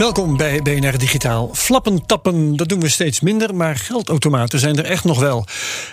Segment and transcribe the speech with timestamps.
[0.00, 1.50] Welkom bij BNR Digitaal.
[1.52, 5.46] Flappen tappen, dat doen we steeds minder, maar geldautomaten zijn er echt nog wel.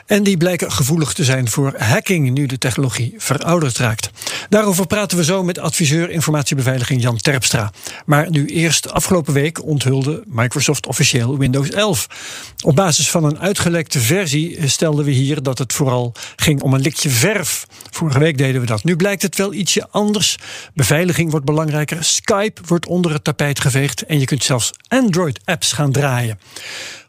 [0.06, 4.10] En die blijken gevoelig te zijn voor hacking nu de technologie verouderd raakt.
[4.50, 7.72] Daarover praten we zo met adviseur informatiebeveiliging Jan Terpstra.
[8.06, 12.08] Maar nu eerst, afgelopen week onthulde Microsoft officieel Windows 11.
[12.64, 16.82] Op basis van een uitgelekte versie stelden we hier dat het vooral ging om een
[16.82, 17.66] likje verf.
[17.92, 18.84] Vorige week deden we dat.
[18.84, 20.38] Nu blijkt het wel ietsje anders.
[20.74, 22.04] Beveiliging wordt belangrijker.
[22.04, 23.97] Skype wordt onder het tapijt geveegd.
[24.02, 26.40] En je kunt zelfs Android-apps gaan draaien.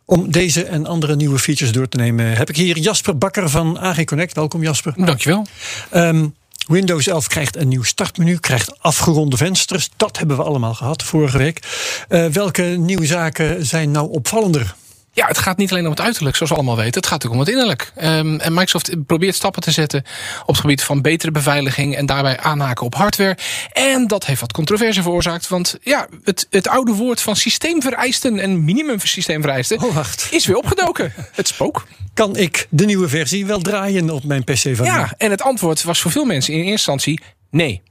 [0.05, 3.79] Om deze en andere nieuwe features door te nemen, heb ik hier Jasper Bakker van
[3.79, 4.35] AG Connect.
[4.35, 4.93] Welkom Jasper.
[4.97, 5.47] Dankjewel.
[5.95, 6.35] Um,
[6.67, 9.89] Windows 11 krijgt een nieuw startmenu, krijgt afgeronde vensters.
[9.97, 11.61] Dat hebben we allemaal gehad vorige week.
[12.09, 14.75] Uh, welke nieuwe zaken zijn nou opvallender?
[15.19, 17.01] Ja, het gaat niet alleen om het uiterlijk, zoals we allemaal weten.
[17.01, 17.93] Het gaat ook om het innerlijk.
[18.03, 20.05] Um, en Microsoft probeert stappen te zetten
[20.41, 23.37] op het gebied van betere beveiliging en daarbij aanhaken op hardware.
[23.73, 25.49] En dat heeft wat controverse veroorzaakt.
[25.49, 30.29] Want ja, het, het oude woord van systeemvereisten en minimumsysteemvereisten oh, wacht.
[30.31, 31.13] is weer opgedoken.
[31.33, 31.87] het spook.
[32.15, 35.83] Kan ik de nieuwe versie wel draaien op mijn PC van Ja, en het antwoord
[35.83, 37.83] was voor veel mensen in eerste instantie nee.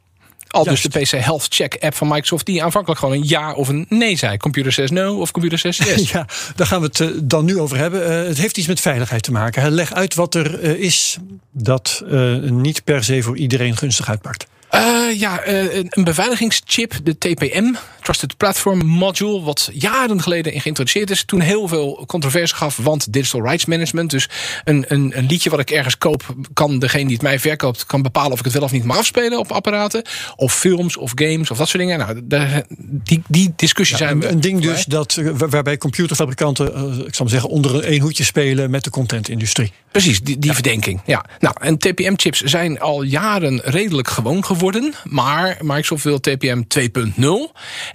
[0.48, 3.68] Al dus de PC Health Check app van Microsoft, die aanvankelijk gewoon een ja of
[3.68, 4.38] een nee zei.
[4.38, 6.10] Computer says no of computer says yes.
[6.12, 8.02] ja, daar gaan we het uh, dan nu over hebben.
[8.02, 9.72] Uh, het heeft iets met veiligheid te maken.
[9.72, 11.18] Leg uit wat er uh, is
[11.52, 12.04] dat
[12.42, 14.48] niet per se voor iedereen gunstig uitpakt.
[14.72, 21.26] Uh, ja, uh, een beveiligingschip, de TPM, Trusted Platform Module, wat jaren geleden geïntroduceerd is.
[21.26, 24.12] Toen heel veel controverse gaf, want digital rights management.
[24.12, 24.30] Dus
[24.64, 28.02] een, een, een liedje wat ik ergens koop, kan degene die het mij verkoopt, kan
[28.02, 30.02] bepalen of ik het wel of niet mag afspelen op apparaten.
[30.36, 32.00] Of films of games of dat soort dingen.
[32.00, 34.28] Nou, de, die, die discussie ja, zijn we.
[34.28, 38.70] Een ding dus dat, waarbij computerfabrikanten, uh, ik zal maar zeggen, onder één hoedje spelen
[38.70, 39.72] met de contentindustrie.
[39.92, 40.54] Precies, die, die ja.
[40.54, 41.02] verdenking.
[41.06, 41.26] Ja.
[41.40, 44.57] Nou, en TPM-chips zijn al jaren redelijk gewoon geworden.
[45.04, 47.52] Maar Microsoft wil TPM 2.0.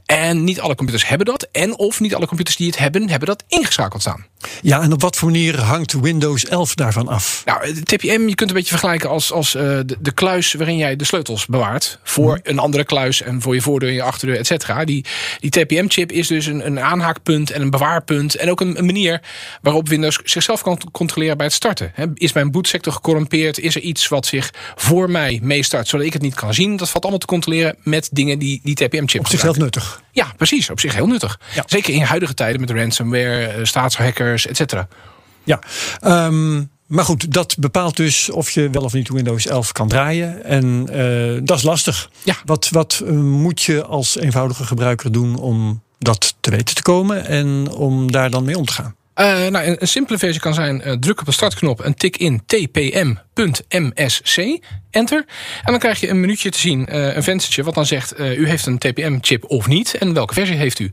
[0.07, 1.49] En niet alle computers hebben dat.
[1.53, 4.27] En of niet alle computers die het hebben, hebben dat ingeschakeld staan.
[4.63, 7.43] Ja, en op wat voor manier hangt Windows 11 daarvan af?
[7.45, 10.77] Nou, TPM, je kunt het een beetje vergelijken als, als uh, de, de kluis waarin
[10.77, 11.99] jij de sleutels bewaart.
[12.03, 14.85] Voor een andere kluis en voor je voordeur en je achterdeur, et cetera.
[14.85, 15.05] Die,
[15.41, 18.35] die TPM-chip is dus een, een aanhaakpunt en een bewaarpunt.
[18.35, 19.21] En ook een, een manier
[19.63, 21.93] waarop Windows zichzelf kan controleren bij het starten.
[21.95, 23.59] He, is mijn bootsector gecorrumpeerd?
[23.59, 26.77] Is er iets wat zich voor mij meestart, zodat ik het niet kan zien?
[26.77, 30.03] Dat valt allemaal te controleren met dingen die die TPM-chip Op zichzelf nuttig.
[30.13, 30.71] Ja, precies.
[30.71, 31.41] Op zich heel nuttig.
[31.55, 31.63] Ja.
[31.67, 33.67] Zeker in huidige tijden met ransomware,
[34.39, 34.89] staatshackers, et cetera.
[35.45, 35.59] Ja,
[36.27, 40.45] um, maar goed, dat bepaalt dus of je wel of niet Windows 11 kan draaien.
[40.45, 42.11] En uh, dat is lastig.
[42.23, 42.37] Ja.
[42.45, 47.27] Wat, wat uh, moet je als eenvoudige gebruiker doen om dat te weten te komen
[47.27, 48.95] en om daar dan mee om te gaan?
[49.17, 52.17] Uh, nou, een, een, simpele versie kan zijn: uh, druk op de startknop en tik
[52.17, 54.37] in tpm.msc,
[54.91, 55.25] enter.
[55.63, 58.49] En dan krijg je een minuutje te zien, uh, een venstertje, wat dan zegt: u
[58.49, 60.93] heeft een TPM-chip of niet en welke versie heeft u.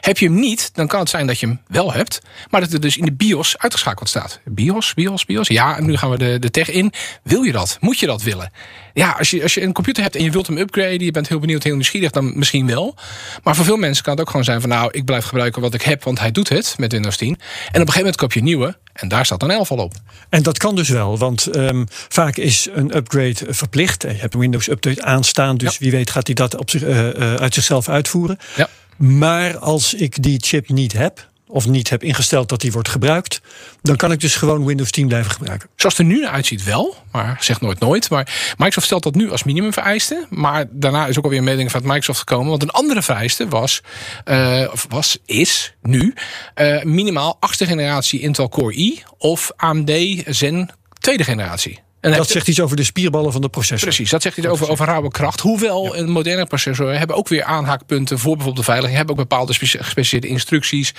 [0.00, 2.20] Heb je hem niet, dan kan het zijn dat je hem wel hebt,
[2.50, 4.40] maar dat het dus in de BIOS uitgeschakeld staat.
[4.44, 5.48] BIOS, BIOS, BIOS.
[5.48, 6.92] Ja, en nu gaan we de, de tech in.
[7.22, 7.76] Wil je dat?
[7.80, 8.52] Moet je dat willen?
[8.94, 11.28] Ja, als je, als je een computer hebt en je wilt hem upgraden, je bent
[11.28, 12.94] heel benieuwd, heel nieuwsgierig, dan misschien wel.
[13.42, 15.74] Maar voor veel mensen kan het ook gewoon zijn van, nou, ik blijf gebruiken wat
[15.74, 17.28] ik heb, want hij doet het met Windows 10.
[17.28, 17.40] En op
[17.72, 19.94] een gegeven moment koop je een nieuwe en daar staat dan 11 al op.
[20.28, 24.02] En dat kan dus wel, want um, vaak is een upgrade verplicht.
[24.02, 25.78] Je hebt een Windows Update aanstaan, dus ja.
[25.78, 28.38] wie weet gaat hij dat op zich, uh, uh, uit zichzelf uitvoeren.
[28.56, 28.68] Ja.
[28.96, 33.40] Maar als ik die chip niet heb, of niet heb ingesteld dat die wordt gebruikt,
[33.82, 35.68] dan kan ik dus gewoon Windows 10 blijven gebruiken.
[35.76, 38.10] Zoals het er nu naar uitziet wel, maar zeg nooit nooit.
[38.10, 40.26] Maar Microsoft stelt dat nu als minimumvereiste.
[40.30, 42.48] Maar daarna is ook alweer een mededeling van Microsoft gekomen.
[42.48, 43.82] Want een andere vereiste was,
[44.24, 46.14] uh, was is nu,
[46.54, 49.92] uh, minimaal achtste generatie Intel Core i of AMD
[50.26, 50.70] Zen
[51.00, 51.84] tweede generatie.
[52.00, 53.88] En dat zegt iets over de spierballen van de processor.
[53.88, 55.40] Precies, dat zegt iets over, over rauwe kracht.
[55.40, 56.00] Hoewel ja.
[56.00, 58.96] een moderne processor hebben ook weer aanhaakpunten voor bijvoorbeeld de veiliging.
[58.96, 60.94] Hebben ook bepaalde gespecialiseerde instructies.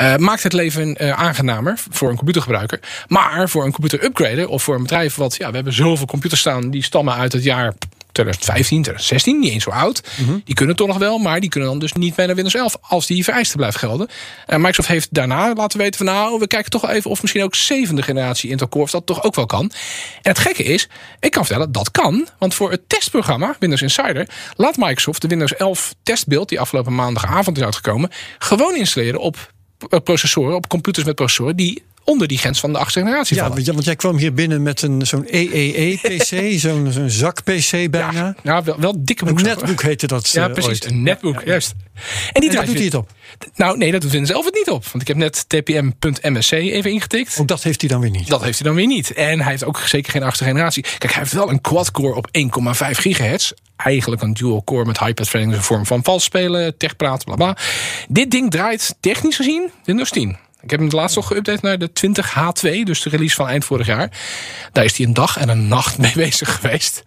[0.00, 2.80] Uh, maakt het leven uh, aangenamer voor een computergebruiker.
[3.06, 6.40] Maar voor een computer upgrader of voor een bedrijf wat, ja, we hebben zoveel computers
[6.40, 7.74] staan die stammen uit het jaar
[8.12, 10.02] 2015, 2016, niet eens zo oud.
[10.20, 10.38] Mhm.
[10.44, 12.76] Die kunnen toch nog wel, maar die kunnen dan dus niet mee naar Windows 11
[12.80, 14.08] als die vereisten blijft gelden.
[14.46, 17.54] En Microsoft heeft daarna laten weten van nou, we kijken toch even of misschien ook
[17.54, 19.70] zevende generatie Intel Core of dat toch ook wel kan.
[20.22, 20.88] En het gekke is,
[21.20, 25.54] ik kan vertellen dat kan, want voor het testprogramma Windows Insider laat Microsoft de Windows
[25.54, 29.52] 11 testbeeld die afgelopen maandagavond is uitgekomen gewoon installeren op
[29.88, 33.40] eh, processoren, op computers met processoren die onder die grens van de achtste generatie Ja,
[33.42, 33.54] vallen.
[33.56, 38.34] want, ja, want jij kwam hier binnen met een, zo'n EEE-PC, zo'n zo'n zak-PC bijna.
[38.42, 39.44] Ja, wel, wel dikke Een boek.
[39.44, 40.70] netboek heette dat Ja, eh, precies.
[40.70, 40.84] ooit.
[40.84, 41.72] Een netboek, juist.
[42.32, 43.10] En die En daar doet hij het op.
[43.54, 44.84] Nou, nee, dat doet Windows 11 het niet op.
[44.86, 47.36] Want ik heb net tpm.msc even ingetikt.
[47.40, 48.28] Ook dat heeft hij dan weer niet.
[48.28, 49.12] Dat heeft hij dan weer niet.
[49.12, 50.82] En hij heeft ook zeker geen achtste generatie.
[50.82, 53.52] Kijk, hij heeft wel een quad-core op 1,5 gigahertz.
[53.76, 55.50] Eigenlijk een dual-core met hyper-threading.
[55.52, 57.56] Dus een vorm van vals spelen, techpraat, bla bla.
[58.08, 60.36] Dit ding draait technisch gezien Windows 10.
[60.62, 63.64] Ik heb hem de laatst nog geüpdate naar de 20H2, dus de release van eind
[63.64, 64.10] vorig jaar.
[64.72, 67.04] Daar is hij een dag en een nacht mee bezig geweest.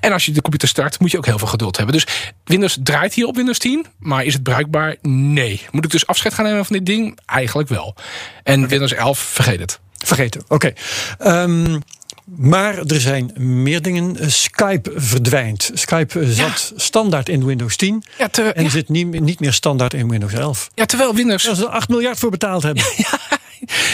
[0.00, 1.94] En als je de computer start, moet je ook heel veel geduld hebben.
[1.94, 2.06] Dus
[2.44, 4.96] Windows draait hier op Windows 10, maar is het bruikbaar?
[5.02, 5.62] Nee.
[5.70, 7.18] Moet ik dus afscheid gaan nemen van dit ding?
[7.26, 7.94] Eigenlijk wel.
[8.42, 9.80] En Windows 11, vergeet het.
[10.04, 10.72] Vergeten, oké.
[11.18, 11.78] Ehm,
[12.24, 14.32] maar er zijn meer dingen.
[14.32, 15.70] Skype verdwijnt.
[15.74, 18.68] Skype zat standaard in Windows 10 Ja, ter- en ja.
[18.70, 20.70] zit niet, niet meer standaard in Windows 11.
[20.74, 22.84] ja, terwijl Windows Daar ze er 8 miljard voor betaald hebben.
[22.96, 23.18] Ja,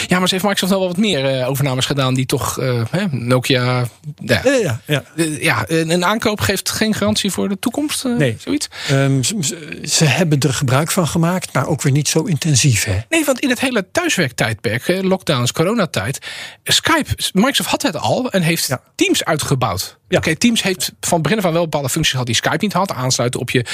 [0.09, 3.63] maar ze heeft Microsoft wel wat meer eh, overnames gedaan die toch eh, hè, Nokia.
[4.15, 5.03] Ja, Ja, ja, ja.
[5.15, 8.03] Eh, ja, een aankoop geeft geen garantie voor de toekomst.
[8.03, 8.35] Nee.
[8.39, 8.67] Zoiets.
[8.89, 12.83] Ehm, ze, ze- hebben er gebruik van gemaakt, maar ook weer niet zo intensief.
[12.83, 12.97] Hè?
[13.09, 16.25] Nee, want in het hele thuiswerktijdperk, lockdowns, coronatijd,
[16.63, 18.81] Skype, Microsoft had het al en heeft Ja.
[18.95, 19.97] Teams uitgebouwd.
[20.07, 20.17] Ja.
[20.17, 22.91] Oké, Teams heeft van begin af aan wel bepaalde functies gehad die Skype niet had.
[22.91, 23.65] Aansluiten op je,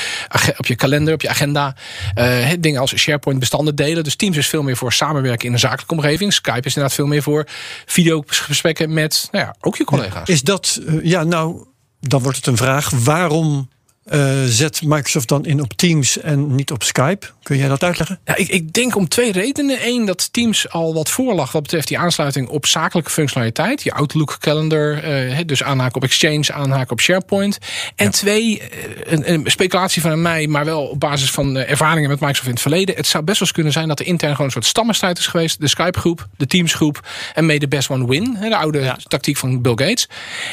[0.58, 1.76] op je kalender, op je agenda.
[2.14, 4.04] eh, dingen als SharePoint bestanden delen.
[4.04, 6.34] Dus Teams is veel meer voor samenwerken in een zakelijke omgeving.
[6.34, 7.48] Skype is inderdaad veel meer voor
[7.86, 10.30] videogesprekken met nou ja, ook je collega's.
[10.30, 11.66] Is dat, eh, ja, nou,
[12.00, 12.90] dan wordt het een vraag.
[12.90, 13.70] Waarom
[14.04, 17.28] eh, zet Microsoft dan in op Teams en niet op Skype?
[17.44, 18.20] Kun jij dat uitleggen?
[18.26, 19.88] Ja, ik, ik denk om twee redenen.
[19.88, 23.84] Eén, dat Teams al wat voorlag wat betreft die aansluiting op zakelijke functionaliteit.
[23.84, 27.58] Je Outlook calendar, eh, dus aanhaken op Exchange, aanhaken op SharePoint.
[27.96, 28.68] En twee, eh,
[29.04, 32.62] een, een speculatie van mij, maar wel op basis van ervaringen met Microsoft in het
[32.62, 32.96] verleden.
[32.96, 35.28] Het zou best wel eens kunnen zijn dat er intern gewoon een soort stammenstrijd is
[35.28, 35.60] geweest.
[35.60, 38.38] De Skype groep, de Teams groep en the best one win.
[38.40, 40.08] De oude tactiek van Bill Gates.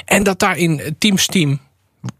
[0.04, 1.60] En dat daarin Teams team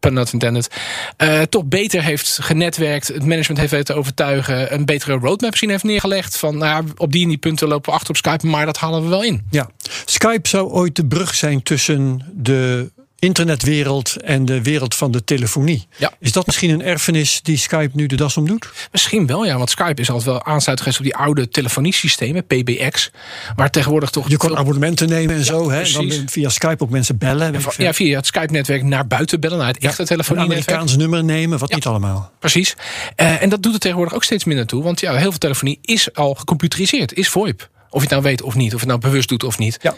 [0.00, 0.70] pun not intended,
[1.16, 5.70] eh, toch beter heeft genetwerkt, het management heeft weten te overtuigen, een betere roadmap misschien
[5.70, 6.36] heeft neergelegd.
[6.36, 9.02] Van nou op die en die punten lopen we achter op Skype, maar dat halen
[9.02, 9.46] we wel in.
[9.50, 9.70] Ja.
[10.04, 15.86] Skype zou ooit de brug zijn tussen de internetwereld en de wereld van de telefonie.
[15.96, 16.12] Ja.
[16.20, 18.68] Is dat misschien een erfenis die Skype nu de das om doet?
[18.92, 23.10] Misschien wel, ja, want Skype is altijd wel aansluiting geweest op die oude telefoniesystemen, PBX,
[23.56, 25.70] waar tegenwoordig toch Je kon veel- abonnementen nemen en zo.
[25.70, 25.82] Hè?
[25.82, 27.54] En dan via Skype ook mensen bellen.
[27.76, 30.66] ja, via het Skype-netwerk naar buiten bellen, naar het echte een telefonienetwerk.
[30.68, 32.30] Amerikaans nummer nemen, wat niet allemaal.
[32.38, 32.74] Precies.
[33.16, 34.82] Eh, en dat doet er tegenwoordig ook steeds minder toe.
[34.82, 37.12] Want ja, heel veel telefonie is al gecomputeriseerd.
[37.12, 37.68] Is VoIP.
[37.90, 38.66] Of je het nou weet of niet.
[38.74, 39.78] Of je het nou bewust doet of niet.
[39.82, 39.94] Ja.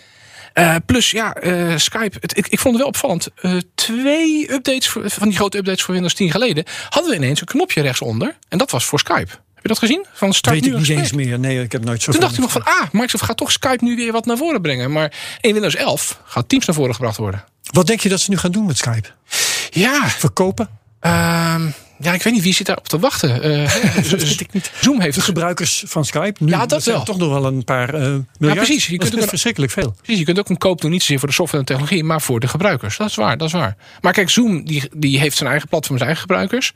[0.52, 2.16] Eh, plus, ja, eh, Skype.
[2.20, 3.28] Het, ik, ik vond het wel opvallend.
[3.36, 6.64] Eh, twee updates voor- van die grote updates voor Windows 10 geleden.
[6.88, 8.36] hadden we ineens een knopje rechtsonder.
[8.48, 9.30] En dat was voor Skype.
[9.54, 10.06] Heb je dat gezien?
[10.12, 11.38] Van start Weet nu ik niet eens meer.
[11.38, 13.84] Nee, ik heb nooit zo Toen dacht ik nog van, ah, Microsoft gaat toch Skype
[13.84, 14.92] nu weer wat naar voren brengen.
[14.92, 17.44] Maar in Windows 11 gaat Teams naar voren gebracht worden.
[17.72, 19.08] Wat denk je dat ze nu gaan doen met Skype?
[19.70, 20.68] Ja, Verkopen?
[21.00, 21.70] ehm,
[22.02, 23.42] ja ik weet niet wie zit daarop te wachten.
[23.42, 23.74] Eh,
[24.10, 24.70] weet ik niet.
[24.80, 26.44] Zoom heeft De gebruikers van Skype?
[26.44, 27.04] Nu, Ja, dat zijn wel.
[27.04, 28.00] toch nog wel een paar eh
[28.38, 28.58] miljard.
[28.66, 28.86] precies.
[28.86, 29.94] Je Dat kunt ook een- verschrikkelijk veel.
[29.96, 32.20] Precies, je kunt ook een koop doen, niet zozeer voor de software en technologie, maar
[32.22, 32.96] voor de gebruikers.
[32.96, 33.76] Dat is waar, dat is waar.
[34.00, 36.72] Maar kijk, Zoom die, die heeft zijn eigen platform, zijn eigen gebruikers.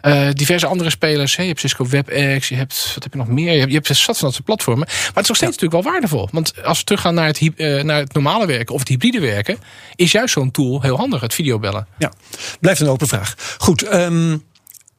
[0.00, 1.36] Eh, diverse andere spelers.
[1.36, 1.42] Hè.
[1.42, 3.52] Je hebt Cisco WebEx, je hebt, wat heb je nog meer?
[3.52, 4.86] Je hebt, je hebt een zat van dat soort platformen.
[4.86, 6.28] Maar het is nog steeds natuurlijk wel waardevol.
[6.32, 9.58] Want als we teruggaan naar het, eh, naar het normale werken of het hybride werken,
[9.96, 11.86] is juist zo'n tool heel handig, het videobellen.
[11.98, 12.12] Ja,
[12.60, 13.34] blijft een open vraag.
[13.58, 14.36] Goed, ehm,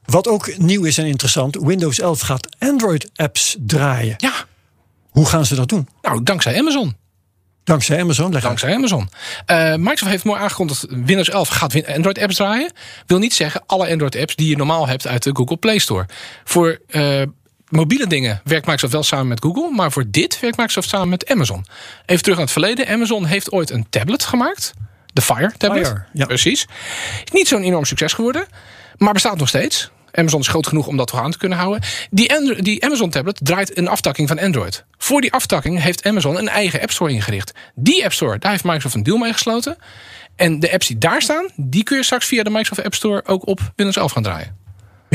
[0.06, 1.56] wat ook nieuw is en interessant.
[1.56, 4.14] Windows 11 gaat Android-apps draaien.
[4.18, 4.34] Ja,
[5.10, 5.88] Hoe gaan ze dat doen?
[6.02, 6.96] nou, dankzij Amazon.
[7.64, 8.34] Dankzij Amazon.
[8.34, 8.44] Uit.
[8.44, 9.10] Dankzij Amazon.
[9.46, 12.72] Eh, Microsoft heeft mooi aangekondigd dat Windows 11 gaat Android-apps draaien.
[13.06, 16.06] Wil niet zeggen alle Android-apps die je normaal hebt uit de Google Play Store.
[16.44, 17.22] Voor eh,
[17.70, 19.70] mobiele dingen werkt Microsoft wel samen met Google.
[19.72, 21.66] Maar voor dit werkt Microsoft samen met Amazon.
[22.06, 22.88] Even terug naar het verleden.
[22.88, 24.74] Amazon heeft ooit een tablet gemaakt.
[25.14, 25.88] De Fire tablet.
[25.88, 26.26] Fire, ja.
[26.26, 26.68] Precies.
[27.24, 28.46] Is niet zo'n enorm succes geworden.
[28.98, 29.92] Maar bestaat nog steeds.
[30.16, 31.82] Amazon is groot genoeg om dat toch aan te kunnen houden.
[32.10, 34.86] Die, die Amazon tablet draait een aftakking van Android.
[34.98, 37.52] Voor die aftakking heeft Amazon een eigen App Store ingericht.
[37.76, 39.78] Die App Store, daar heeft Microsoft een deal mee gesloten.
[40.36, 43.26] En de apps die daar staan, die kun je straks via de Microsoft App Store
[43.26, 44.65] ook op Windows 11 gaan draaien.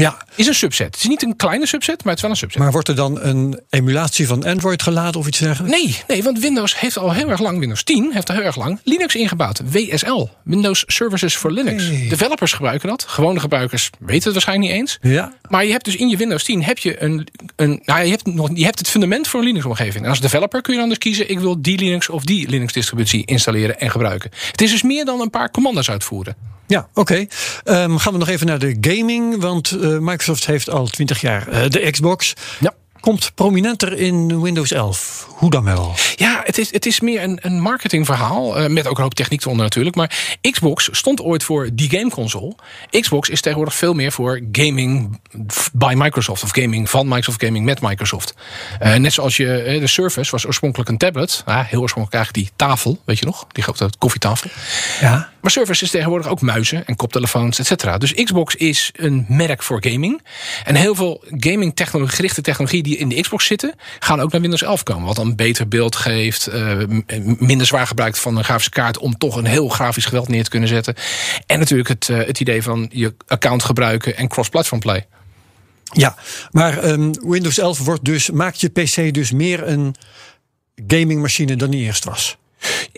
[0.00, 0.16] Ja.
[0.35, 0.87] Is een subset.
[0.87, 2.62] Het is niet een kleine subset, maar het is wel een subset.
[2.62, 5.76] Maar wordt er dan een emulatie van Android geladen of iets dergelijks?
[5.76, 8.57] Nee, nee, want Windows heeft al heel erg lang, Windows 10 heeft al heel erg
[8.57, 9.61] lang Linux ingebouwd.
[9.71, 11.88] WSL, Windows Services for Linux.
[12.09, 13.04] Developers gebruiken dat.
[13.09, 14.99] Gewone gebruikers weten het waarschijnlijk niet eens.
[15.00, 15.33] Ja.
[15.49, 18.26] Maar je hebt dus in je Windows 10 heb je een, een nou, je hebt
[18.26, 20.04] nog, je hebt het fundament voor een Linux-omgeving.
[20.04, 23.25] En als developer kun je dan dus kiezen: ik wil die Linux of die Linux-distributie
[23.25, 24.30] installeren en gebruiken.
[24.50, 26.37] Het is dus meer dan een paar commando's uitvoeren.
[26.70, 27.26] Ja, oké.
[27.64, 29.40] Ehm, gaan we nog even naar de gaming.
[29.40, 32.34] Want uh, Microsoft heeft al 20 jaar uh, de Xbox.
[32.60, 32.74] Ja.
[33.00, 35.26] Komt prominenter in Windows 11.
[35.28, 35.94] Hoe dan wel?
[36.16, 38.60] Ja, het is, het is meer een, een marketingverhaal.
[38.60, 39.96] Uh, met ook een hoop techniek eronder natuurlijk.
[39.96, 42.54] Maar Xbox stond ooit voor die gameconsole.
[42.90, 45.20] Xbox is tegenwoordig veel meer voor gaming
[45.72, 46.42] by Microsoft.
[46.42, 48.34] Of gaming van Microsoft, gaming met Microsoft.
[48.82, 51.42] Uh, net zoals je, de Surface was oorspronkelijk een tablet.
[51.48, 53.46] Uh, heel oorspronkelijk eigenlijk die tafel, weet je nog?
[53.52, 54.50] Die grote koffietafel.
[55.00, 55.30] Ja.
[55.40, 57.99] Maar Surface is tegenwoordig ook muizen en koptelefoons, et cetera.
[57.99, 60.23] Dus Xbox is een merk voor gaming.
[60.64, 64.40] En heel veel gaming technologie, gerichte technologie die in de Xbox zitten, gaan ook naar
[64.40, 65.06] Windows 11 komen.
[65.06, 66.82] Wat dan beter beeld geeft, uh,
[67.38, 70.50] minder zwaar gebruikt van een grafische kaart om toch een heel grafisch geweld neer te
[70.50, 70.94] kunnen zetten.
[71.47, 75.06] En natuurlijk het, uh, het idee van je account gebruiken en cross-platform play.
[75.92, 76.16] Ja,
[76.50, 79.94] maar um, Windows 11 wordt dus, maakt je PC dus meer een
[80.87, 82.38] gamingmachine dan die eerst was.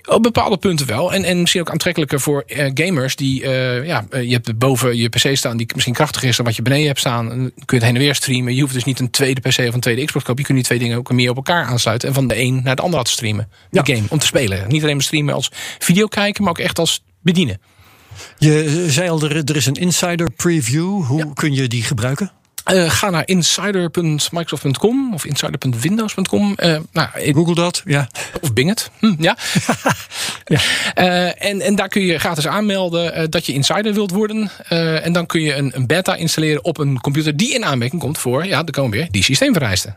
[0.05, 1.13] Op bepaalde punten wel.
[1.13, 4.97] En, en misschien ook aantrekkelijker voor uh, gamers die, uh, ja, uh, je hebt boven
[4.97, 7.29] je PC staan die misschien krachtiger is dan wat je beneden hebt staan.
[7.29, 8.55] Dan kun je het heen en weer streamen.
[8.55, 10.41] Je hoeft dus niet een tweede PC of een tweede Xbox kopen.
[10.41, 12.09] Je kunt die twee dingen ook meer op elkaar aansluiten.
[12.09, 13.49] En van de een naar de ander laten streamen.
[13.71, 13.95] De ja.
[13.95, 14.69] game, om te spelen.
[14.69, 17.61] Niet alleen maar streamen als video kijken, maar ook echt als bedienen.
[18.39, 21.05] Je zei al, er, is een insider preview.
[21.05, 21.31] Hoe ja.
[21.35, 22.33] kun je die gebruiken?
[22.71, 26.57] Uh, ga naar insider.microsoft.com of insider.windows.com.
[26.57, 28.09] Uh, nou, Google dat, ja.
[28.41, 28.91] Of Bing het.
[28.99, 29.37] Hm, ja.
[30.45, 30.61] ja.
[30.95, 34.51] Uh, en, en daar kun je gratis aanmelden dat je insider wilt worden.
[35.03, 38.19] en dan kun je een, een, beta installeren op een computer die in aanmerking komt
[38.19, 39.97] voor, ja, er komen weer die systeemvereisten.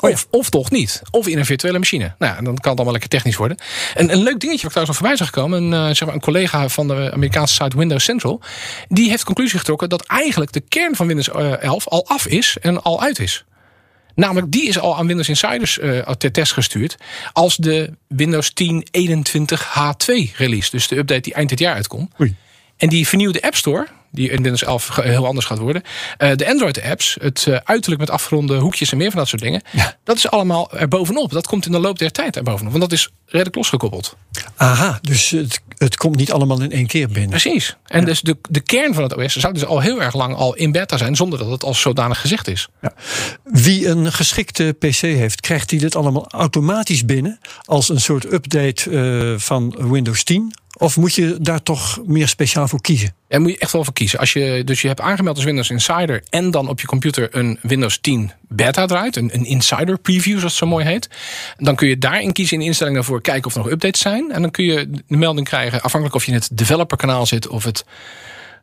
[0.00, 1.02] Oh Of, of toch niet.
[1.10, 2.14] Of in een virtuele machine.
[2.18, 3.56] Nou, dan kan het allemaal lekker technisch worden.
[3.94, 5.62] En een leuk dingetje wat ik trouwens nog voorbij zag komen.
[5.62, 8.40] Een, uh, zeg maar een collega van de Amerikaanse site Windows Central.
[8.88, 11.28] Die heeft conclusie getrokken dat eigenlijk de kern van Windows
[11.60, 13.44] 11 al af is en al uit is.
[14.14, 16.96] Namelijk, die is al aan Windows Insiders uh, ter test gestuurd.
[17.32, 20.70] Als de Windows 10 21H2 release.
[20.70, 22.12] Dus de update die eind dit jaar uitkomt.
[22.20, 22.36] Oei.
[22.76, 25.82] En die vernieuwde App Store, die in Windows 11 heel anders gaat worden.
[26.18, 29.62] Uh, de Android-apps, het uh, uiterlijk met afgeronde hoekjes en meer van dat soort dingen.
[29.72, 29.96] Ja.
[30.04, 31.32] Dat is allemaal er bovenop.
[31.32, 32.70] Dat komt in de loop der tijd er bovenop.
[32.70, 34.16] Want dat is redelijk losgekoppeld.
[34.56, 37.30] Aha, dus het, het komt niet allemaal in één keer binnen.
[37.30, 37.76] Precies.
[37.86, 38.06] En ja.
[38.06, 40.72] dus de, de kern van het OS zou dus al heel erg lang al in
[40.72, 41.16] beta zijn.
[41.16, 42.68] Zonder dat het als zodanig gezegd is.
[42.82, 42.92] Ja.
[43.44, 47.38] Wie een geschikte PC heeft, krijgt hij dit allemaal automatisch binnen.
[47.64, 50.54] Als een soort update uh, van Windows 10.
[50.78, 53.14] Of moet je daar toch meer speciaal voor kiezen?
[53.28, 54.18] Daar moet je echt wel voor kiezen.
[54.18, 57.58] Als je, dus je hebt aangemeld als Windows Insider en dan op je computer een
[57.62, 61.08] Windows 10 beta draait, een, een insider preview zoals het zo mooi heet,
[61.58, 64.32] dan kun je daarin kiezen in de instellingen voor kijken of er nog updates zijn.
[64.32, 67.64] En dan kun je de melding krijgen, afhankelijk of je in het developerkanaal zit of
[67.64, 67.84] het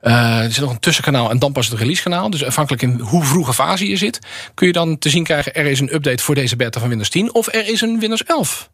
[0.02, 2.30] uh, er zit nog een tussenkanaal en dan pas het releasekanaal.
[2.30, 4.20] Dus afhankelijk in hoe vroege fase je zit,
[4.54, 7.10] kun je dan te zien krijgen: er is een update voor deze beta van Windows
[7.10, 8.70] 10 of er is een Windows 11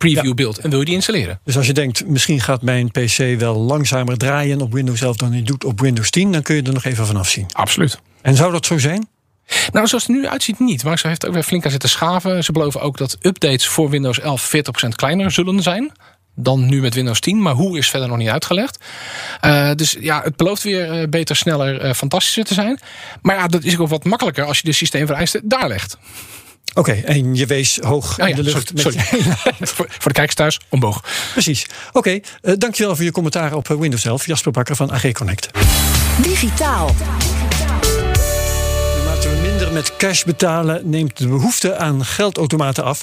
[0.00, 0.34] preview ja.
[0.34, 1.40] beeld en wil je die installeren.
[1.44, 5.32] Dus als je denkt, misschien gaat mijn PC wel langzamer draaien op Windows 11 dan
[5.32, 7.46] hij doet op Windows 10, dan kun je er nog even van afzien.
[7.52, 8.00] Absoluut.
[8.22, 9.08] En zou dat zo zijn?
[9.72, 10.84] Nou, zoals het nu uitziet niet.
[10.84, 12.44] Maar ze heeft ook weer flink aan zitten schaven.
[12.44, 14.52] Ze beloven ook dat updates voor Windows 11
[14.84, 15.92] 40% kleiner zullen zijn
[16.34, 17.42] dan nu met Windows 10.
[17.42, 18.78] Maar hoe is verder nog niet uitgelegd.
[19.44, 22.78] Uh, dus ja, het belooft weer uh, beter, sneller, uh, fantastischer te zijn.
[23.22, 25.98] Maar ja, dat is ook wat makkelijker als je de systeemvereisten daar legt.
[26.74, 28.72] Oké, okay, en je wees hoog oh ja, in de lucht.
[28.74, 29.24] Sorry, sorry.
[29.74, 31.04] voor, voor de kijkers thuis, omhoog.
[31.32, 31.66] Precies.
[31.88, 34.26] Oké, okay, uh, dankjewel voor je commentaar op Windows 11.
[34.26, 35.48] Jasper Bakker van AG Connect.
[36.22, 36.94] Digitaal.
[38.96, 43.02] Naarmate we minder met cash betalen, neemt de behoefte aan geldautomaten af.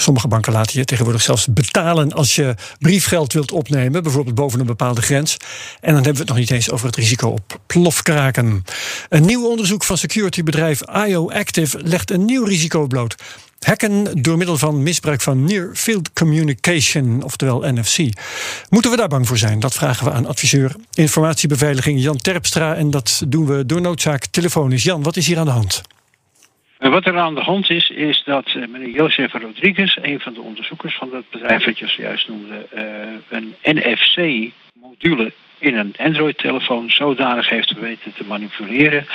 [0.00, 4.66] Sommige banken laten je tegenwoordig zelfs betalen als je briefgeld wilt opnemen, bijvoorbeeld boven een
[4.66, 5.36] bepaalde grens.
[5.80, 8.64] En dan hebben we het nog niet eens over het risico op plofkraken.
[9.08, 13.14] Een nieuw onderzoek van securitybedrijf IO Active legt een nieuw risico bloot.
[13.58, 17.98] Hacken door middel van misbruik van Near Field Communication, oftewel NFC.
[18.68, 19.60] Moeten we daar bang voor zijn?
[19.60, 22.74] Dat vragen we aan adviseur informatiebeveiliging Jan Terpstra.
[22.74, 24.82] En dat doen we door noodzaak telefonisch.
[24.82, 25.82] Jan, wat is hier aan de hand?
[26.90, 30.40] Wat er aan de hand is, is dat uh, meneer Josef Rodriguez, een van de
[30.40, 32.82] onderzoekers van dat bedrijf wat je zojuist noemde, uh,
[33.28, 39.06] een NFC-module in een Android-telefoon zodanig heeft weten te manipuleren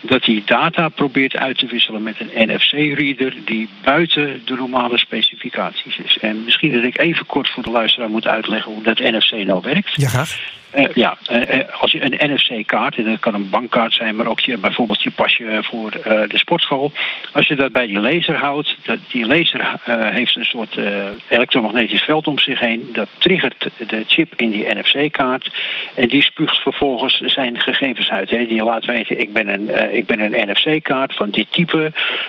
[0.00, 5.96] dat hij data probeert uit te wisselen met een NFC-reader die buiten de normale specificaties
[5.96, 6.18] is.
[6.20, 9.60] En misschien dat ik even kort voor de luisteraar moet uitleggen hoe dat NFC nou
[9.62, 9.92] werkt.
[9.94, 10.62] Ja, graag.
[10.76, 14.40] Uh, ja, uh, als je een NFC-kaart, en dat kan een bankkaart zijn, maar ook
[14.40, 15.90] je, bijvoorbeeld je pasje voor
[16.28, 16.92] de sportschool.
[17.32, 20.78] Als je dat bij die laser houdt, dat, die laser heeft een soort
[21.28, 22.88] elektromagnetisch veld om zich heen.
[22.92, 25.50] Dat triggert de chip in die NFC-kaart.
[25.94, 28.30] En die spuugt vervolgens zijn gegevens uit.
[28.30, 28.46] Hè.
[28.46, 31.82] Die laat weten, ik ben een, ik ben een NFC-kaart van dit type.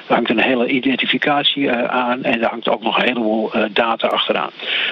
[0.08, 4.52] Er hangt een hele identificatie aan en er hangt ook nog een heleboel data achteraan.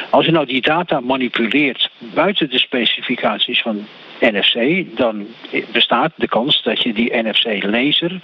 [0.10, 2.58] Als je nou die data manipuleert buiten de
[3.44, 3.86] specificaties van
[4.20, 5.28] NFC, dan
[5.72, 8.22] bestaat de kans dat je die NFC-laser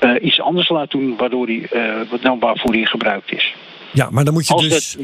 [0.00, 3.54] uh, iets anders laat doen waardoor die, uh, dan waarvoor die gebruikt is.
[3.92, 4.96] Ja, maar dan moet je Als dus.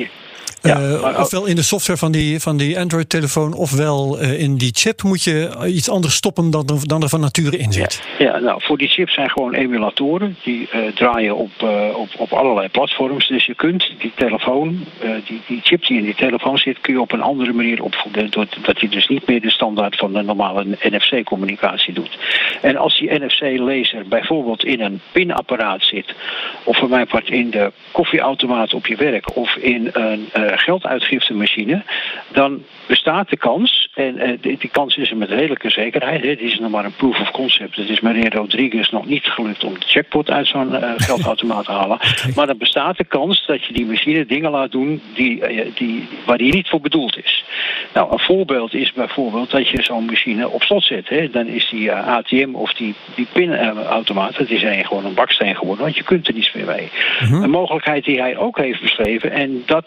[0.63, 4.71] Ja, uh, ofwel in de software van die, van die Android-telefoon, ofwel uh, in die
[4.75, 8.03] chip moet je iets anders stoppen dan, er, dan er van nature in zit.
[8.19, 10.37] Ja, ja, nou, voor die chips zijn gewoon emulatoren.
[10.43, 11.51] Die uh, draaien op,
[11.95, 13.29] op, op allerlei platforms.
[13.29, 14.85] Dus je kunt die telefoon,
[15.27, 18.31] die, die chip die in die telefoon zit, kun je op een andere manier opvoeden.
[18.31, 22.19] Doordat hij dus niet meer de standaard van de normale NFC-communicatie doet.
[22.63, 26.15] En als die NFC-laser bijvoorbeeld in een pinapparaat zit,
[26.65, 30.29] of voor mijn part in de koffieautomaat op je werk, of in een
[30.59, 31.83] gelduitgiftemachine,
[32.33, 36.59] dan bestaat de kans, en uh, die, kans is er met redelijke zekerheid, dit is
[36.59, 37.77] nog maar een proof of concept.
[37.77, 41.73] Het is meneer Rodriguez nog niet gelukt om de jackpot uit zo'n uh, geldautomaat te
[41.73, 41.99] halen.
[42.35, 45.43] Maar dan bestaat de kans dat je die machine dingen laat doen die,
[45.75, 47.45] die, waar die niet voor bedoeld is.
[47.95, 51.09] Nou, een voorbeeld is bijvoorbeeld dat je zo'n machine op slot zet.
[51.09, 51.31] Hè.
[51.31, 55.85] Dan is die ATM of die, die pinautomaat, dat is een, gewoon een baksteen geworden,
[55.85, 56.91] want je kunt er niets meer mee.
[57.21, 59.85] Een mogelijkheid die hij ook heeft beschreven, en dat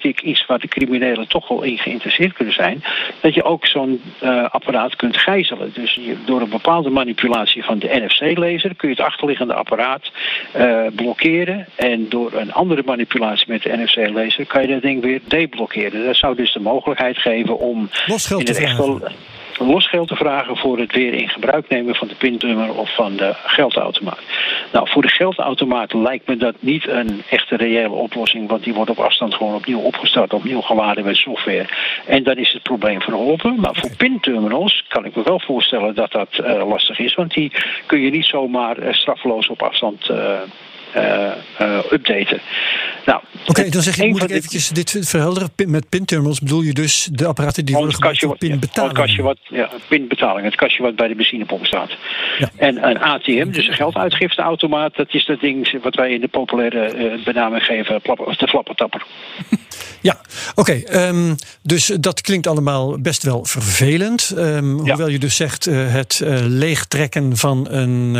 [0.00, 2.82] vind ik iets waar de criminelen toch wel in geïnteresseerd kunnen zijn.
[3.20, 5.70] Dat je ook zo'n uh, apparaat kunt gijzelen.
[5.74, 10.10] Dus je, door een bepaalde manipulatie van de NFC-laser kun je het achterliggende apparaat
[10.56, 11.66] uh, blokkeren.
[11.74, 16.04] En door een andere manipulatie met de NFC-laser kan je dat ding weer deblokkeren.
[16.04, 19.00] Dat zou dus de mogelijkheid geven om in het echt wel
[19.58, 23.34] losgeld te vragen voor het weer in gebruik nemen van de pintummer of van de
[23.44, 24.20] geldautomaat.
[24.72, 28.90] Nou, voor de geldautomaat lijkt me dat niet een echte reële oplossing, want die wordt
[28.90, 31.66] op afstand gewoon opnieuw opgestart, opnieuw geladen met software.
[32.06, 33.60] En dan is het probleem verholpen.
[33.60, 37.52] Maar voor pinterminals kan ik me wel voorstellen dat dat uh, lastig is, want die
[37.86, 40.16] kun je niet zomaar uh, straffeloos op afstand uh,
[40.96, 42.40] uh, uh, updaten.
[43.08, 45.50] Nou, Oké, dan zeg je, moet ik eventjes dit verhelderen.
[45.66, 48.96] Met pinterminals bedoel je dus de apparaten die worden gebruikt voor pinbetaling?
[48.96, 51.90] Ja, kastje wat, ja, pinbetaling, het kastje wat bij de benzinepomp staat.
[52.38, 52.50] Ja.
[52.56, 56.94] En een ATM, dus een gelduitgifteautomaat, dat is dat ding wat wij in de populaire
[56.94, 58.00] uh, benaming geven,
[58.38, 59.02] de flappertapper.
[60.00, 60.20] Ja,
[60.54, 60.82] oké.
[61.08, 64.32] Um, dus dat klinkt allemaal best wel vervelend.
[64.36, 64.60] Ja.
[64.60, 68.14] Hoewel je dus zegt, uh, het uh, leegtrekken van een,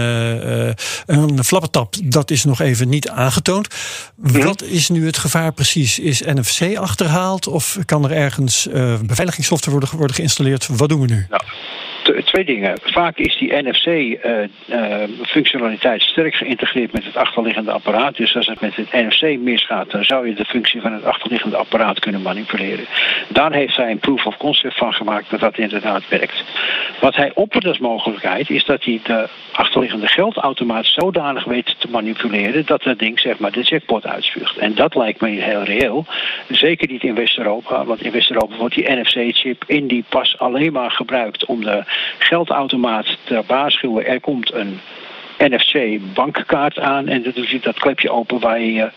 [1.07, 3.68] een flappertap, dat is nog even niet aangetoond.
[4.16, 4.42] Mm.
[4.42, 5.99] Wat is nu het gevaar precies?
[5.99, 8.69] Is NFC achterhaald of kan er ergens
[9.03, 10.67] beveiligingssoftware worden, worden geïnstalleerd?
[10.67, 11.27] Wat doen we nu?
[11.31, 11.43] Nou
[12.44, 12.79] dingen.
[12.83, 18.16] Vaak is die NFC-functionaliteit uh, uh, sterk geïntegreerd met het achterliggende apparaat.
[18.16, 21.57] Dus als het met het NFC misgaat, dan zou je de functie van het achterliggende
[21.57, 22.87] apparaat kunnen manipuleren.
[23.29, 26.44] Daar heeft hij een proof of concept van gemaakt dat dat inderdaad werkt.
[27.01, 32.66] Wat hij oppert als mogelijkheid is dat hij de achterliggende geldautomaat zodanig weet te manipuleren
[32.66, 34.57] dat dat ding zeg maar de jackpot uitspuugt.
[34.57, 36.07] En dat lijkt me heel reëel.
[36.48, 40.90] Zeker niet in West-Europa, want in West-Europa wordt die NFC-chip in die pas alleen maar
[40.90, 41.83] gebruikt om de
[42.29, 44.07] geldautomaat te waarschuwen.
[44.07, 44.81] Er komt een
[45.38, 48.90] NFC-bankkaart aan en dan doet je dat klepje open waar je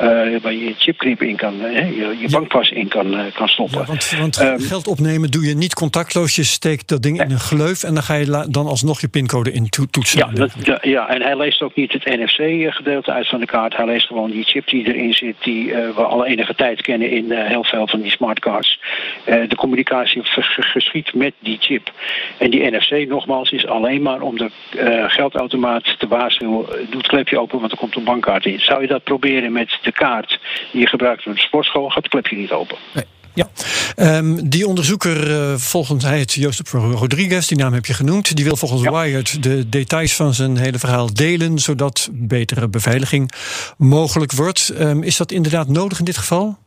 [0.00, 3.78] uh, waar je je chipknip in kan, je, je bankpas in kan, uh, kan stoppen.
[3.78, 6.36] Ja, want, want um, geld opnemen doe je niet contactloos.
[6.36, 9.52] Je steekt dat ding in een gleuf en dan ga je dan alsnog je pincode
[9.52, 10.18] in to toetsen.
[10.18, 13.76] Ja, dat, ja, ja, en hij leest ook niet het NFC-gedeelte uit van de kaart.
[13.76, 17.32] Hij leest gewoon die chip die erin zit, die we al enige tijd kennen in
[17.32, 18.80] heel veel van die smartcards.
[19.24, 21.92] de communicatie geschiet met die chip.
[22.38, 24.50] En die NFC, nogmaals, is alleen maar om de
[25.08, 26.66] geldautomaat te waarschuwen.
[26.66, 28.60] Doe het klepje open, want er komt een bankkaart in.
[28.60, 30.40] Zou je dat proberen met de kaart
[30.72, 32.76] die je gebruikt voor de sportschool, gaat het klepje niet open.
[32.94, 33.04] Nee.
[33.34, 33.48] Ja,
[34.16, 38.44] um, die onderzoeker, uh, volgens hij het Josep Rodriguez, die naam heb je genoemd, die
[38.44, 39.02] wil volgens ja.
[39.02, 43.32] Wired de details van zijn hele verhaal delen, zodat betere beveiliging
[43.76, 44.72] mogelijk wordt.
[44.80, 46.58] Um, is dat inderdaad nodig in dit geval?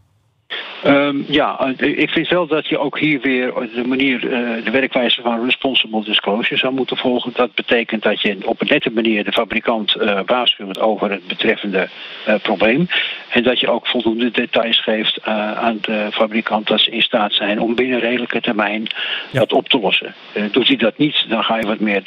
[0.86, 5.22] Um, ja, ik vind wel dat je ook hier weer de manier, uh, de werkwijze
[5.22, 7.32] van responsible disclosure zou moeten volgen.
[7.36, 11.90] Dat betekent dat je op een nette manier de fabrikant uh, waarschuwt over het betreffende
[12.28, 12.88] uh, probleem.
[13.30, 17.60] En dat je ook voldoende details geeft aan de fabrikant dat ze in staat zijn
[17.60, 18.88] om binnen redelijke termijn
[19.32, 19.40] ja.
[19.40, 20.14] dat op te lossen.
[20.52, 22.04] doet hij dat niet, dan ga je wat meer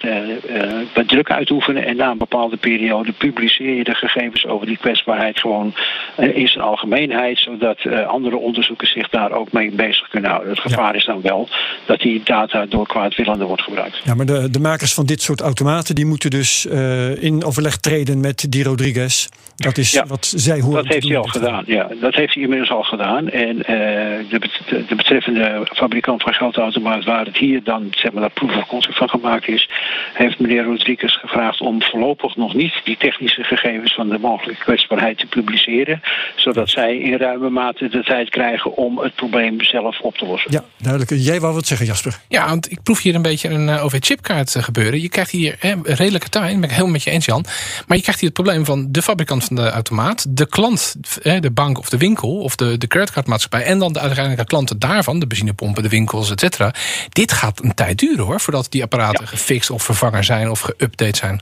[0.95, 5.41] wat druk uitoefenen en na een bepaalde periode publiceer je de gegevens over die kwetsbaarheid
[5.41, 5.75] gewoon
[6.17, 10.50] in zijn algemeenheid, zodat andere onderzoekers onderzoekers zich daar ook mee bezig kunnen houden.
[10.50, 11.48] Het gevaar is dan wel
[11.87, 14.00] dat die data door kwaadwillenden wordt gebruikt.
[14.05, 17.77] Ja, maar de, de makers van dit soort automaten die moeten dus uh, in overleg
[17.77, 19.29] treden met die Rodriguez.
[19.57, 20.83] Dat is ja, wat zij horen.
[20.83, 21.64] Dat heeft hij al gedaan.
[21.66, 23.29] Ja, dat heeft hij inmiddels al gedaan.
[23.29, 24.40] En uh, de,
[24.88, 28.96] de, betreffende fabrikant van geldautomaat, waar het hier dan zeg maar dat proof of concept
[28.96, 29.68] van gemaakt is,
[30.12, 35.18] heeft meneer Rodriguez gevraagd om voorlopig nog niet die technische gegevens van de mogelijke kwetsbaarheid
[35.18, 36.03] te publiceren,
[36.35, 40.53] zodat zij in ruime mate de tijd krijgen om het probleem zelf op te lossen.
[40.53, 41.12] Ja, duidelijk.
[41.25, 42.19] Jij wou wat zeggen, Jasper?
[42.29, 45.01] Ja, want ik proef hier een beetje een uh, OV-chipkaart gebeuren.
[45.01, 47.45] Je krijgt hier hè, redelijke tijd, ben ik helemaal met je eens, Jan.
[47.87, 51.40] Maar je krijgt hier het probleem van de fabrikant van de automaat, de klant, hè,
[51.40, 55.19] de bank of de winkel of de, de creditcardmaatschappij en dan de uiteindelijke klanten daarvan,
[55.19, 56.75] de benzinepompen, de winkels, et cetera.
[57.09, 59.31] Dit gaat een tijd duren hoor, voordat die apparaten ja.
[59.31, 61.40] gefixt of vervangen zijn of geüpdate zijn.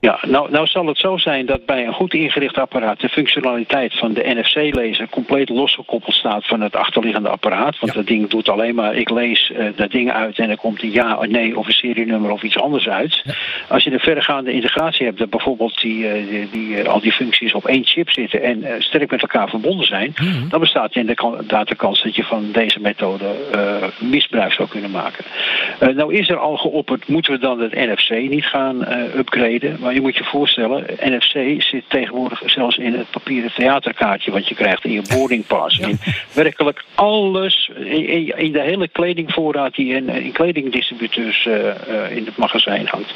[0.00, 3.98] Ja, nou, nou zal het zo zijn dat bij een goed ingericht apparaat de functionaliteit
[3.98, 7.78] van de NFC-lezer compleet losgekoppeld staat van het achterliggende apparaat.
[7.78, 7.98] Want ja.
[7.98, 10.92] dat ding doet alleen maar, ik lees uh, dat ding uit en er komt een
[10.92, 13.22] ja of nee of een serienummer of iets anders uit.
[13.24, 13.34] Ja.
[13.68, 17.12] Als je een verregaande integratie hebt, dat bijvoorbeeld die, uh, die, die uh, al die
[17.12, 20.48] functies op één chip zitten en sterk met elkaar verbonden zijn, mm -hmm.
[20.48, 23.24] dan bestaat inderdaad de kans dat je van deze methode
[23.98, 25.24] misbruik zou kunnen maken.
[25.94, 28.86] nou is er al geopperd, moeten we dan het NFC niet gaan
[29.16, 29.89] upgraden?
[29.90, 34.54] Maar je moet je voorstellen, NFC zit tegenwoordig zelfs in het papieren theaterkaartje wat je
[34.54, 35.76] krijgt in je boardingpass.
[35.76, 35.86] Ja.
[35.86, 35.98] In
[36.32, 42.36] werkelijk alles, in, in, de hele kledingvoorraad die in, in kledingdistributeurs uh, uh, in het
[42.36, 43.14] magazijn hangt.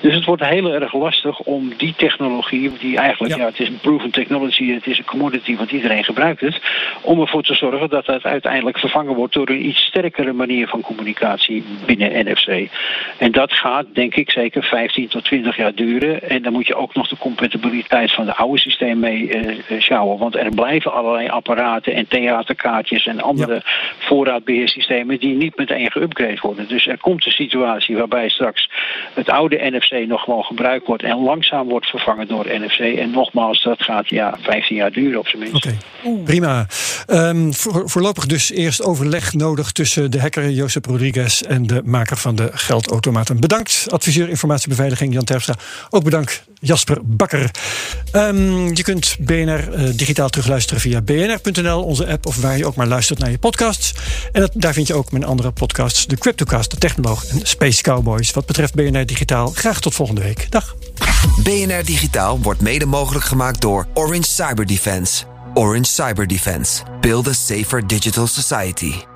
[0.00, 3.68] Dus het wordt heel erg lastig om die technologie, die eigenlijk, ja, ja het is
[3.68, 6.60] een proven technology, het is een commodity, want iedereen gebruikt het,
[7.00, 10.80] om ervoor te zorgen dat het uiteindelijk vervangen wordt door een iets sterkere manier van
[10.80, 12.70] communicatie binnen NFC.
[13.18, 16.15] En dat gaat, denk ik, zeker 15 tot 20 jaar duren.
[16.22, 20.18] En dan moet je ook nog de compatibiliteit van het oude systeem mee uh, sjouwen.
[20.18, 23.62] Want er blijven allerlei apparaten en theaterkaartjes en andere ja.
[23.98, 26.68] voorraadbeheersystemen die niet meteen geüpgrade worden.
[26.68, 28.70] Dus er komt een situatie waarbij straks
[29.14, 32.78] het oude NFC nog gewoon gebruikt wordt en langzaam wordt vervangen door NFC.
[32.78, 35.66] En nogmaals, dat gaat ja 15 jaar duren op zijn minst.
[35.66, 36.22] Oké, okay.
[36.24, 36.66] prima.
[37.06, 42.16] Um, voor, voorlopig dus eerst overleg nodig tussen de hacker Josep Rodriguez en de maker
[42.16, 43.40] van de geldautomaten.
[43.40, 45.54] Bedankt, adviseur informatiebeveiliging Jan Terpstra.
[45.90, 47.50] Ook bedankt Jasper Bakker.
[48.12, 52.74] Um, je kunt BNR uh, digitaal terugluisteren via bnr.nl, onze app, of waar je ook
[52.74, 53.94] maar luistert naar je podcasts.
[54.32, 58.30] En daar vind je ook mijn andere podcasts, de Cryptocast, de Technoloog en Space Cowboys.
[58.30, 60.46] Wat betreft BNR Digitaal, graag tot volgende week.
[60.50, 60.76] Dag.
[61.42, 65.24] BNR Digitaal wordt mede mogelijk gemaakt door Orange Cyber Defense.
[65.54, 66.82] Orange Cyber Defense.
[67.00, 69.15] Build a safer digital society.